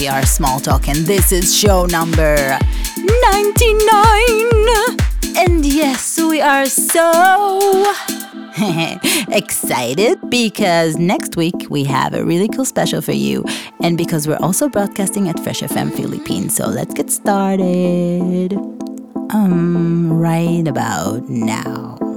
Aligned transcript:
we 0.00 0.08
are 0.08 0.24
Small 0.24 0.58
ToK, 0.60 0.88
and 0.88 1.04
this 1.04 1.30
is 1.30 1.54
show 1.54 1.84
number 1.84 2.34
99. 2.36 2.58
And 5.36 5.66
yes, 5.66 6.18
we 6.18 6.40
are 6.40 6.64
so 6.64 7.94
excited 9.28 10.18
because 10.30 10.96
next 10.96 11.36
week 11.36 11.66
we 11.68 11.84
have 11.84 12.14
a 12.14 12.24
really 12.24 12.48
cool 12.48 12.64
special 12.64 13.02
for 13.02 13.12
you, 13.12 13.44
and 13.82 13.98
because 13.98 14.26
we're 14.26 14.38
also 14.40 14.70
broadcasting 14.70 15.28
at 15.28 15.38
Fresh 15.40 15.60
FM 15.60 15.92
Philippines. 15.94 16.56
So 16.56 16.66
let's 16.66 16.94
get 16.94 17.10
started. 17.10 18.54
Um, 19.32 20.10
right 20.18 20.66
about 20.66 21.28
now. 21.28 22.09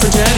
forget 0.00 0.37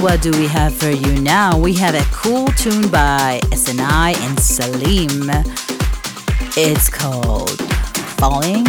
what 0.00 0.22
do 0.22 0.30
we 0.32 0.46
have 0.46 0.74
for 0.74 0.88
you 0.88 1.20
now? 1.20 1.58
We 1.58 1.74
have 1.74 1.94
a 1.94 2.04
cool 2.10 2.46
tune 2.48 2.90
by 2.90 3.40
SNI 3.44 4.14
and 4.16 4.38
SALEEM. 4.40 5.28
It's 6.56 6.88
called 6.88 7.60
Falling 8.18 8.64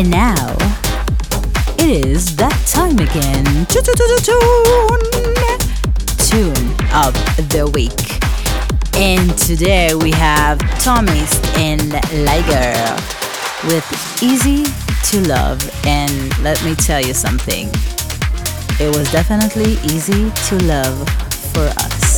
Thomas 0.00 0.40
and 8.96 9.36
today 9.38 9.94
we 9.94 10.10
have 10.10 10.58
Tom 10.80 11.08
East 11.08 11.44
and 11.56 11.80
the 11.80 12.00
LYGER 12.24 13.66
with 13.66 14.22
Easy 14.22 14.64
to 15.10 15.28
Love. 15.28 15.58
And 15.86 16.38
let 16.42 16.62
me 16.64 16.74
tell 16.74 17.00
you 17.00 17.14
something, 17.14 17.68
it 18.78 18.94
was 18.94 19.10
definitely 19.10 19.72
easy 19.84 20.30
to 20.30 20.64
love 20.64 21.08
for 21.52 21.66
us. 21.78 22.09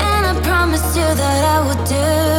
And 0.00 0.26
I 0.26 0.40
promise 0.42 0.96
you 0.96 1.02
that 1.02 1.44
I 1.44 1.60
will 1.60 1.84
do 1.84 2.31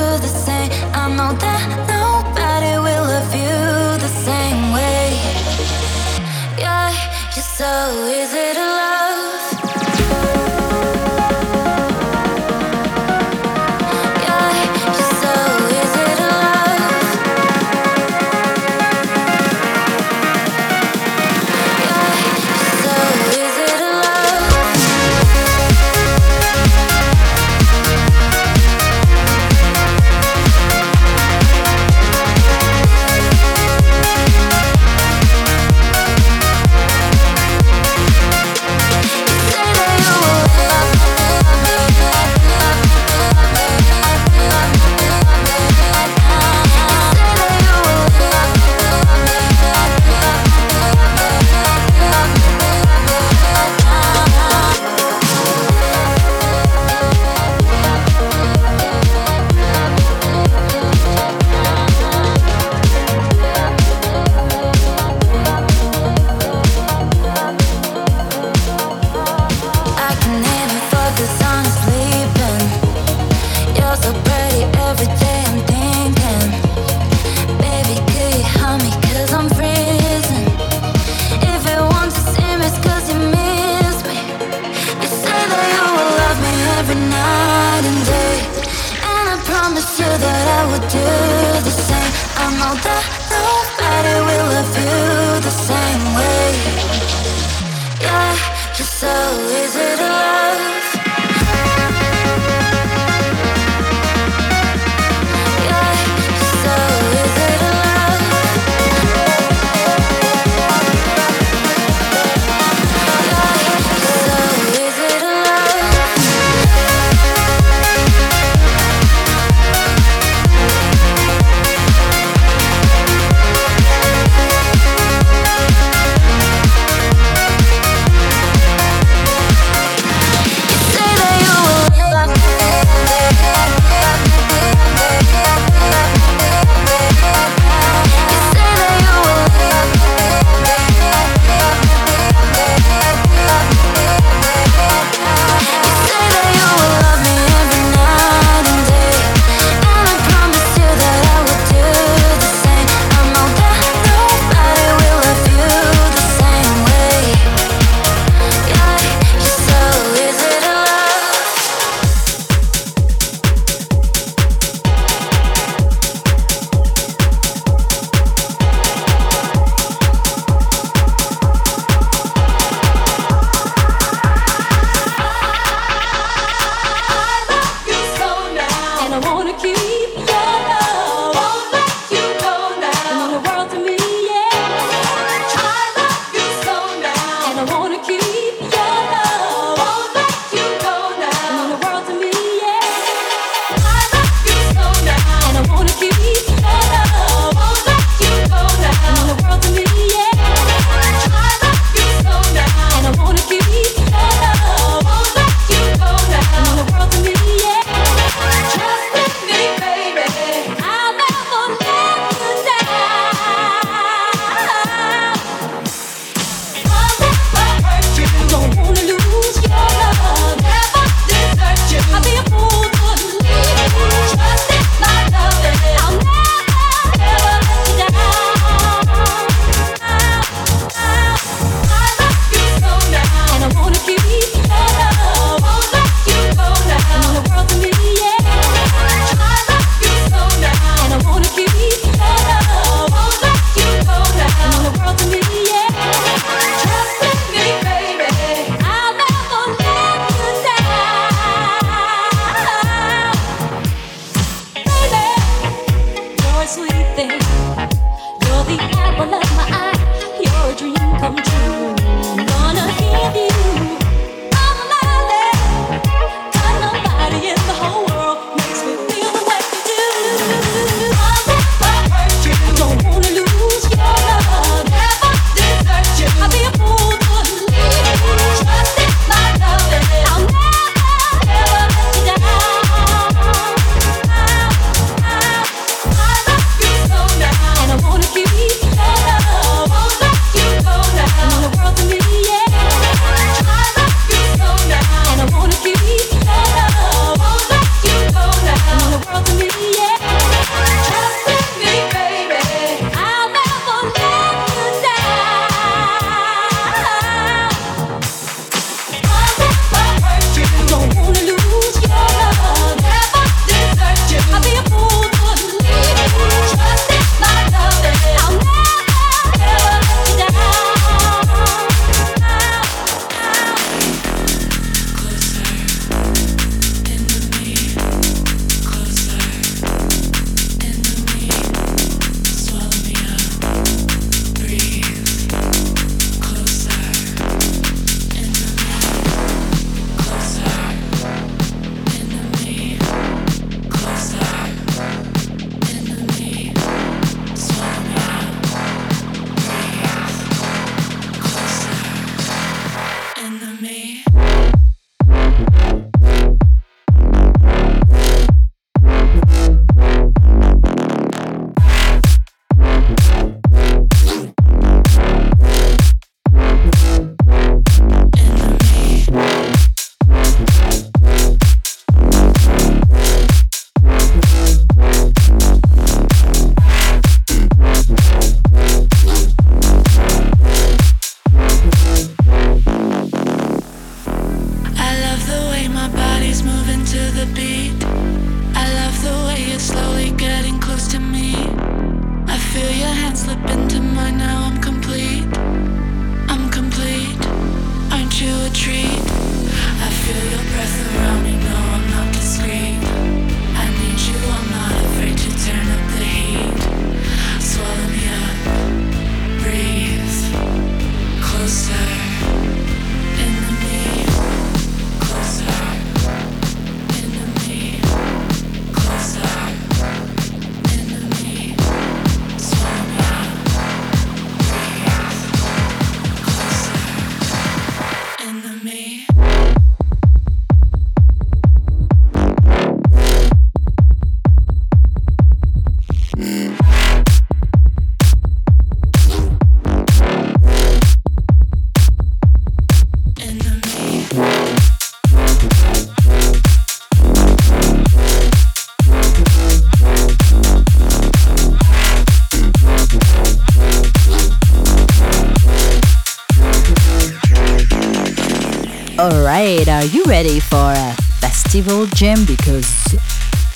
are 460.04 460.08
you 460.08 460.26
ready 460.26 460.60
for 460.60 460.92
a 460.92 461.14
festival 461.40 462.06
gym? 462.08 462.44
Because, 462.44 463.16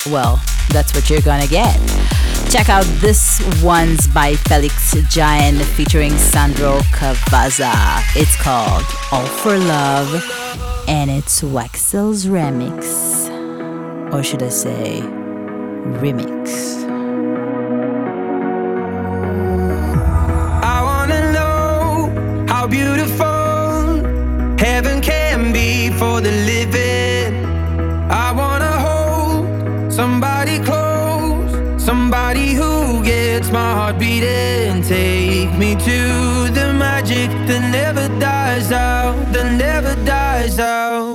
well, 0.07 0.41
that's 0.71 0.93
what 0.93 1.09
you're 1.09 1.21
gonna 1.21 1.47
get. 1.47 1.79
Check 2.49 2.67
out 2.67 2.83
this 2.99 3.41
one's 3.63 4.09
by 4.09 4.35
Felix 4.35 4.93
Jaehn 4.93 5.63
featuring 5.77 6.11
Sandro 6.17 6.79
Cavazza. 6.91 7.71
It's 8.17 8.35
called 8.35 8.83
All 9.13 9.25
for 9.25 9.57
Love 9.57 10.21
and 10.89 11.09
it's 11.09 11.41
Waxel's 11.41 12.25
remix. 12.25 13.31
Or 14.11 14.21
should 14.21 14.43
I 14.43 14.49
say, 14.49 14.99
remix. 16.01 16.83
I 20.61 20.83
wanna 20.83 21.31
know 21.31 22.45
how 22.49 22.67
beautiful 22.67 23.36
for 25.97 26.21
the 26.21 26.31
living. 26.51 27.45
I 28.25 28.31
wanna 28.31 28.73
hold 28.87 29.91
somebody 29.91 30.59
close, 30.59 31.83
somebody 31.83 32.53
who 32.53 33.03
gets 33.03 33.49
my 33.51 33.71
heart 33.77 33.97
beating. 33.97 34.83
Take 34.83 35.51
me 35.57 35.75
to 35.89 35.99
the 36.57 36.67
magic 36.85 37.29
that 37.47 37.63
never 37.71 38.07
dies 38.19 38.71
out, 38.71 39.15
that 39.33 39.51
never 39.65 39.95
dies 40.05 40.59
out. 40.59 41.06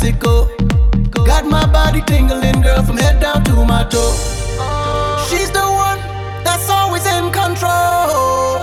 Mexico. 0.00 0.48
Got 1.26 1.44
my 1.44 1.66
body 1.66 2.00
tingling, 2.06 2.62
girl, 2.62 2.82
from 2.82 2.96
head 2.96 3.20
down 3.20 3.44
to 3.44 3.52
my 3.66 3.84
toe. 3.84 4.14
She's 5.28 5.50
the 5.50 5.60
one 5.60 5.98
that's 6.42 6.70
always 6.70 7.04
in 7.06 7.30
control. 7.30 8.56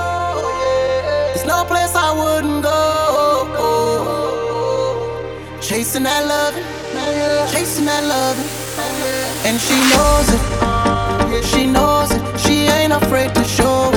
There's 1.30 1.46
no 1.46 1.64
place 1.66 1.94
I 1.96 2.12
wouldn't 2.20 2.64
go. 2.64 2.80
Chasing 5.62 6.04
that 6.04 6.26
love, 6.26 6.56
chasing 7.52 7.86
that 7.86 8.04
love. 8.04 8.38
And 9.46 9.60
she 9.60 9.78
knows 9.94 10.28
it, 10.34 11.46
she 11.46 11.68
knows 11.68 12.12
it, 12.12 12.40
she 12.40 12.68
ain't 12.68 12.94
afraid 12.94 13.36
to 13.36 13.44
show 13.44 13.92
it. 13.94 13.97